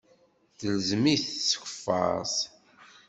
[0.57, 2.37] Telzem-it tkeffart.